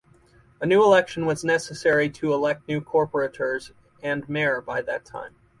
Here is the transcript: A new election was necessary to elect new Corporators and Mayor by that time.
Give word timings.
A 0.59 0.65
new 0.65 0.81
election 0.83 1.27
was 1.27 1.43
necessary 1.43 2.09
to 2.09 2.33
elect 2.33 2.67
new 2.67 2.81
Corporators 2.81 3.71
and 4.01 4.27
Mayor 4.27 4.59
by 4.59 4.81
that 4.81 5.05
time. 5.05 5.35